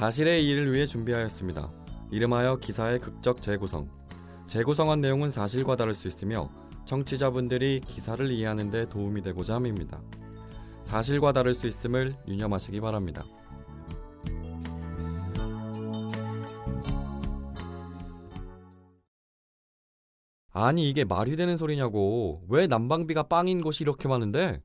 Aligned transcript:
사실의 0.00 0.46
이의를 0.46 0.72
위해 0.72 0.86
준비하였습니다. 0.86 1.70
이름하여 2.10 2.56
기사의 2.56 3.00
극적 3.00 3.42
재구성. 3.42 3.86
재구성한 4.46 5.02
내용은 5.02 5.28
사실과 5.28 5.76
다를 5.76 5.94
수 5.94 6.08
있으며 6.08 6.50
청취자분들이 6.86 7.82
기사를 7.86 8.30
이해하는 8.30 8.70
데 8.70 8.88
도움이 8.88 9.20
되고자 9.20 9.56
함입니다. 9.56 10.00
사실과 10.84 11.32
다를 11.32 11.52
수 11.52 11.66
있음을 11.66 12.16
유념하시기 12.26 12.80
바랍니다. 12.80 13.26
아니 20.54 20.88
이게 20.88 21.04
말이 21.04 21.36
되는 21.36 21.58
소리냐고. 21.58 22.42
왜 22.48 22.66
난방비가 22.66 23.24
빵인 23.24 23.60
곳이 23.60 23.84
이렇게 23.84 24.08
많은데? 24.08 24.62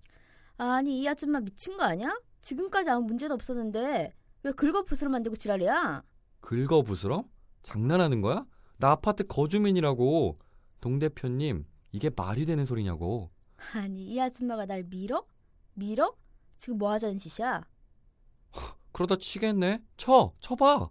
아니 0.56 1.02
이 1.02 1.08
아줌마 1.10 1.42
미친 1.42 1.76
거 1.76 1.84
아니야? 1.84 2.18
지금까지 2.42 2.90
아무 2.90 3.02
문제도 3.02 3.34
없었는데 3.34 4.14
왜 4.46 4.52
긁어부스러 4.52 5.10
만들고 5.10 5.36
지랄이야? 5.38 6.04
긁어부스럼? 6.42 7.28
장난하는 7.64 8.22
거야? 8.22 8.46
나 8.78 8.92
아파트 8.92 9.26
거주민이라고. 9.26 10.38
동 10.80 11.00
대표님 11.00 11.66
이게 11.92 12.12
말이 12.16 12.46
되는 12.46 12.64
소리냐고. 12.64 13.32
아니 13.74 14.06
이 14.06 14.22
아줌마가 14.22 14.68
날 14.68 14.84
밀어? 14.84 15.26
밀어? 15.74 16.16
지금 16.58 16.78
뭐 16.78 16.92
하자는 16.92 17.18
짓이야? 17.18 17.64
그러다 18.94 19.16
치겠네. 19.16 19.82
쳐, 19.98 20.32
쳐봐. 20.40 20.90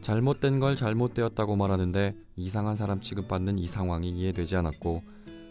잘못된 0.00 0.60
걸 0.60 0.76
잘못되었다고 0.76 1.56
말하는데 1.56 2.16
이상한 2.36 2.76
사람 2.76 3.00
취급받는 3.00 3.58
이 3.58 3.66
상황이 3.66 4.10
이해되지 4.10 4.54
않았고 4.54 5.02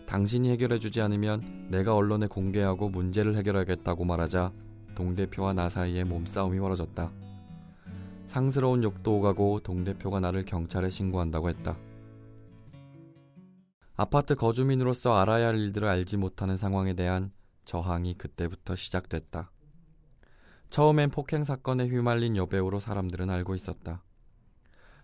당신이 0.10 0.50
해결해주지 0.50 1.02
않으면 1.02 1.68
내가 1.70 1.96
언론에 1.96 2.26
공개하고 2.26 2.90
문제를 2.90 3.38
해결하겠다고 3.38 4.06
말하자 4.06 4.52
동 4.96 5.14
대표와 5.14 5.54
나 5.54 5.70
사이에 5.70 6.04
몸싸움이 6.04 6.60
벌어졌다. 6.60 7.12
상스러운 8.26 8.84
욕도 8.84 9.18
오가고 9.20 9.60
동 9.60 9.84
대표가 9.84 10.20
나를 10.20 10.46
경찰에 10.46 10.90
신고한다고 10.90 11.50
했다. 11.50 11.78
아파트 13.96 14.34
거주민으로서 14.34 15.16
알아야 15.16 15.50
할 15.50 15.60
일들을 15.60 15.88
알지 15.88 16.18
못하는 16.18 16.58
상황에 16.58 16.96
대한 16.96 17.32
저항이 17.66 18.16
그때부터 18.16 18.76
시작됐다. 18.76 19.52
처음엔 20.72 21.12
폭행 21.12 21.44
사건에 21.44 21.88
휘말린 21.88 22.36
여배우로 22.36 22.80
사람들은 22.80 23.30
알고 23.30 23.54
있었다. 23.54 24.04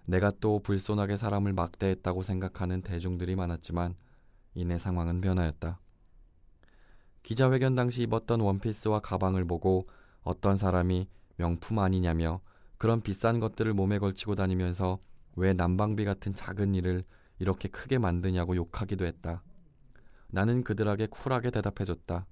내가 0.06 0.32
또 0.40 0.64
불손하게 0.64 1.18
사람을 1.18 1.54
막대했다고 1.54 2.24
생각하는 2.24 2.82
대중들이 2.82 3.36
많았지만 3.36 3.94
이내 4.56 4.80
상황은 4.80 5.22
변하였다. 5.22 5.80
기자회견 7.24 7.76
당시 7.76 8.04
입었던 8.04 8.40
원피스와 8.40 9.00
가방을 9.02 9.46
보고 9.46 9.88
어떤 10.22 10.58
사람이 10.58 11.08
명품 11.38 11.80
아니냐며 11.80 12.40
그런 12.78 13.02
비싼 13.02 13.40
것들을 13.40 13.74
몸에 13.74 14.00
걸치고 14.00 14.36
다니면서 14.36 15.00
왜 15.36 15.54
난방비 15.54 16.06
같은 16.06 16.34
작은 16.34 16.76
일을 16.76 17.04
이렇게 17.40 17.68
크게 17.68 17.98
만드냐고 17.98 18.56
욕하기도 18.56 19.06
했다. 19.06 19.44
나는 20.28 20.64
그들에게 20.64 21.08
쿨하게 21.08 21.52
대답해줬다. 21.52 22.26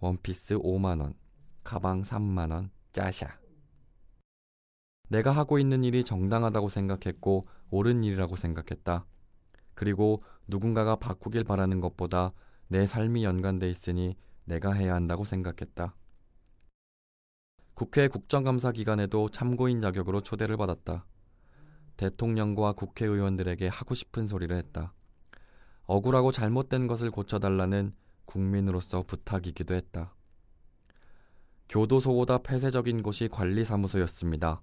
원피스 0.00 0.58
5만원, 0.58 1.14
가방 1.64 2.02
3만원, 2.02 2.70
짜샤. 2.92 3.38
내가 5.08 5.30
하고 5.30 5.58
있는 5.58 5.84
일이 5.84 6.04
정당하다고 6.04 6.68
생각했고 6.68 7.44
옳은 7.70 8.04
일이라고 8.04 8.36
생각했다. 8.36 9.06
그리고 9.74 10.22
누군가가 10.48 10.96
바꾸길 10.96 11.44
바라는 11.44 11.80
것보다 11.80 12.32
내 12.68 12.86
삶이 12.86 13.24
연관돼 13.24 13.68
있으니 13.70 14.16
내가 14.44 14.72
해야 14.72 14.94
한다고 14.94 15.24
생각했다. 15.24 15.94
국회 17.74 18.08
국정감사 18.08 18.72
기간에도 18.72 19.30
참고인 19.30 19.80
자격으로 19.80 20.22
초대를 20.22 20.56
받았다. 20.56 21.06
대통령과 21.96 22.72
국회의원들에게 22.72 23.68
하고 23.68 23.94
싶은 23.94 24.26
소리를 24.26 24.54
했다. 24.56 24.94
억울하고 25.86 26.32
잘못된 26.32 26.86
것을 26.86 27.10
고쳐달라는 27.10 27.94
국민으로서 28.24 29.02
부탁이기도 29.02 29.74
했다. 29.74 30.14
교도소보다 31.68 32.38
폐쇄적인 32.38 33.02
곳이 33.02 33.28
관리사무소였습니다. 33.28 34.62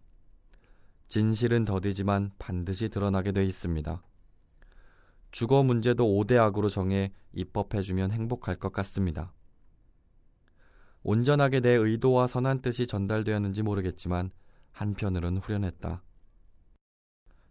진실은 1.07 1.65
더디지만 1.65 2.31
반드시 2.39 2.89
드러나게 2.89 3.31
돼 3.31 3.45
있습니다. 3.45 4.01
주거 5.33 5.63
문제도 5.63 6.05
5대 6.05 6.37
악으로 6.37 6.69
정해 6.69 7.11
입법해주면 7.33 8.11
행복할 8.11 8.55
것 8.55 8.71
같습니다. 8.71 9.33
온전하게 11.01 11.59
내 11.59 11.71
의도와 11.71 12.27
선한 12.27 12.61
뜻이 12.61 12.85
전달되었는지 12.85 13.63
모르겠지만 13.63 14.29
한편으론 14.73 15.39
후련했다. 15.39 16.03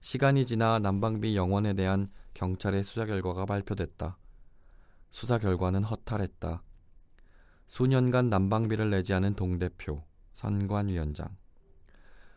시간이 0.01 0.47
지나 0.47 0.79
난방비 0.79 1.35
영원에 1.35 1.75
대한 1.75 2.09
경찰의 2.35 2.85
수사 2.85 3.05
결과가 3.05 3.47
발표됐다. 3.47 4.17
수사 5.11 5.39
결과는 5.39 5.83
허탈했다. 5.83 6.63
수년간 7.67 8.31
난방비를 8.31 8.91
내지 8.91 9.13
않은 9.13 9.35
동대표, 9.35 10.05
선관위원장. 10.35 11.37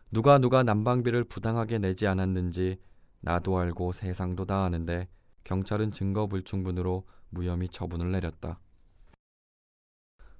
누가 0.10 0.40
누가 0.40 0.64
난방비를 0.64 1.26
부당하게 1.26 1.78
내지 1.78 2.08
않았는지 2.08 2.80
나도 3.22 3.60
알고 3.60 3.92
세상도 3.92 4.46
다 4.46 4.64
아는데 4.64 5.08
경찰은 5.46 5.92
증거 5.92 6.28
불충분으로 6.28 7.06
무혐의 7.30 7.70
처분을 7.70 8.12
내렸다. 8.12 8.60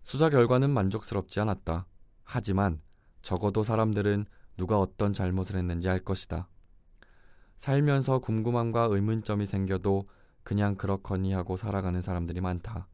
수사 0.04 0.30
결과는 0.30 0.70
만족스럽지 0.72 1.40
않았다. 1.40 1.86
하지만 2.24 2.82
적어도 3.22 3.64
사람들은 3.64 4.26
누가 4.58 4.80
어떤 4.80 5.14
잘못을 5.14 5.56
했는지 5.58 5.90
알 5.90 6.00
것이다. 6.00 6.50
살면서 7.58 8.20
궁금함과 8.20 8.88
의문점이 8.92 9.46
생겨도 9.46 10.10
그냥 10.44 10.76
그렇거니 10.76 11.34
하고 11.34 11.56
살아가는 11.56 12.02
사람들이 12.02 12.42
많다. 12.42 12.88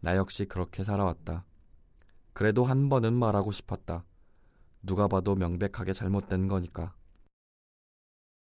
나 0.00 0.16
역시 0.16 0.44
그렇게 0.44 0.84
살아왔다. 0.84 1.44
그래도 2.34 2.64
한 2.64 2.88
번은 2.88 3.14
말하고 3.14 3.52
싶었다. 3.52 4.04
누가 4.82 5.08
봐도 5.08 5.34
명백하게 5.34 5.94
잘못된 5.94 6.48
거니까. 6.48 6.94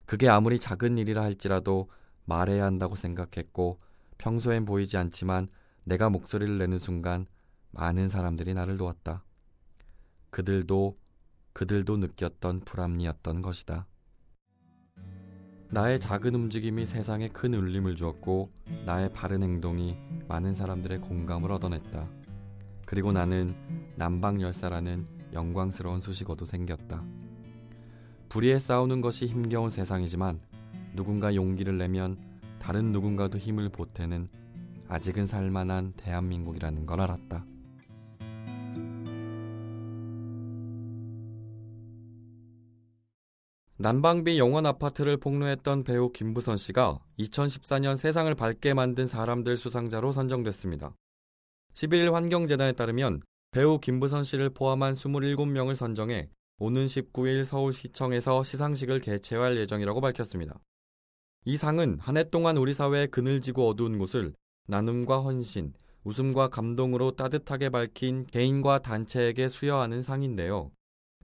그게 0.07 0.28
아무리 0.28 0.59
작은 0.59 0.97
일이라 0.97 1.22
할지라도 1.22 1.89
말해야 2.27 2.65
한다고 2.65 2.95
생각했고 2.95 3.79
평소엔 4.19 4.65
보이지 4.65 4.97
않지만 4.97 5.47
내가 5.83 6.09
목소리를 6.09 6.57
내는 6.57 6.77
순간 6.77 7.25
많은 7.71 8.09
사람들이 8.09 8.53
나를 8.53 8.77
도왔다. 8.77 9.23
그들도 10.29 10.97
그들도 11.53 11.97
느꼈던 11.97 12.61
불합리였던 12.61 13.41
것이다. 13.41 13.88
나의 15.69 15.99
작은 15.99 16.35
움직임이 16.35 16.85
세상에 16.85 17.29
큰 17.29 17.53
울림을 17.53 17.95
주었고 17.95 18.51
나의 18.85 19.11
바른 19.11 19.44
행동이 19.44 19.97
많은 20.27 20.55
사람들의 20.55 20.99
공감을 20.99 21.51
얻어냈다. 21.51 22.07
그리고 22.85 23.11
나는 23.11 23.55
남방 23.95 24.41
열사라는 24.41 25.07
영광스러운 25.33 26.01
수식어도 26.01 26.45
생겼다. 26.45 27.03
불의에 28.29 28.59
싸우는 28.59 29.01
것이 29.01 29.25
힘겨운 29.25 29.69
세상이지만 29.69 30.39
누군가 30.97 31.34
용기를 31.34 31.78
내면 31.78 32.18
다른 32.59 32.91
누군가도 32.91 33.38
힘을 33.38 33.69
보태는 33.69 34.28
아직은 34.90 35.28
살만한 35.28 35.94
대한민국이라는 35.96 36.85
걸 36.85 37.00
알았다. 37.00 37.46
난방비 43.80 44.40
영원 44.40 44.66
아파트를 44.66 45.18
폭로했던 45.18 45.83
배우 45.83 46.12
김부선 46.12 46.57
씨가 46.57 46.98
2014년 47.19 47.95
세상을 47.95 48.33
밝게 48.33 48.74
만든 48.74 49.06
사람들 49.06 49.56
수상자로 49.56 50.12
선정됐습니다. 50.12 50.95
11일 51.74 52.12
환경재단에 52.12 52.71
따르면 52.71 53.21
배우 53.51 53.80
김부선 53.80 54.24
씨를 54.24 54.50
포함한 54.50 54.94
27명을 54.94 55.75
선정해 55.75 56.27
오는 56.57 56.88
19일 56.88 57.45
서울시청에서 57.45 58.44
시상식을 58.44 59.00
개최할 59.00 59.57
예정이라고 59.57 60.01
밝혔습니다. 60.01 60.60
이 61.47 61.55
상은 61.55 61.97
한 62.01 62.17
해 62.17 62.25
동안 62.25 62.57
우리 62.57 62.73
사회에 62.73 63.07
그늘지고 63.07 63.69
어두운 63.69 63.97
곳을 63.97 64.33
나눔과 64.67 65.21
헌신, 65.21 65.71
웃음과 66.03 66.49
감동으로 66.49 67.11
따뜻하게 67.11 67.69
밝힌 67.69 68.25
개인과 68.25 68.79
단체에게 68.79 69.47
수여하는 69.47 70.03
상인데요. 70.03 70.71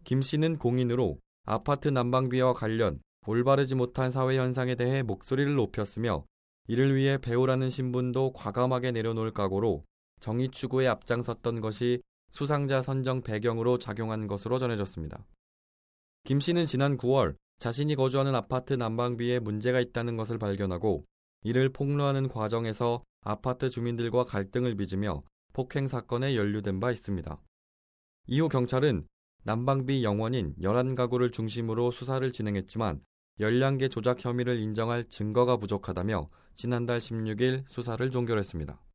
김 0.05 0.21
씨는 0.21 0.59
공인으로 0.59 1.17
아파트 1.45 1.89
난방비와 1.89 2.53
관련 2.53 3.01
올바르지 3.27 3.75
못한 3.75 4.11
사회 4.11 4.37
현상에 4.37 4.75
대해 4.75 5.03
목소리를 5.03 5.53
높였으며 5.55 6.23
이를 6.69 6.95
위해 6.95 7.17
배우라는 7.17 7.69
신분도 7.69 8.31
과감하게 8.31 8.91
내려놓을 8.91 9.33
각오로 9.33 9.83
정의 10.21 10.47
추구에 10.47 10.87
앞장섰던 10.87 11.59
것이 11.59 12.01
수상자 12.31 12.81
선정 12.81 13.23
배경으로 13.23 13.77
작용한 13.77 14.27
것으로 14.27 14.57
전해졌습니다. 14.57 15.25
김 16.23 16.39
씨는 16.39 16.65
지난 16.65 16.95
9월 16.95 17.35
자신이 17.59 17.95
거주하는 17.95 18.35
아파트 18.35 18.73
난방비에 18.73 19.39
문제가 19.39 19.79
있다는 19.79 20.17
것을 20.17 20.37
발견하고 20.37 21.05
이를 21.43 21.69
폭로하는 21.69 22.27
과정에서 22.27 23.03
아파트 23.21 23.69
주민들과 23.69 24.25
갈등을 24.25 24.75
빚으며 24.75 25.23
폭행 25.53 25.87
사건에 25.87 26.35
연루된 26.35 26.79
바 26.79 26.91
있습니다. 26.91 27.41
이후 28.27 28.49
경찰은 28.49 29.07
난방비 29.43 30.03
영원인 30.03 30.55
11가구를 30.59 31.31
중심으로 31.31 31.91
수사를 31.91 32.29
진행했지만 32.31 33.01
열량계 33.39 33.89
조작 33.89 34.23
혐의를 34.23 34.59
인정할 34.59 35.07
증거가 35.09 35.57
부족하다며 35.57 36.29
지난달 36.55 36.99
16일 36.99 37.63
수사를 37.67 38.09
종결했습니다. 38.09 38.83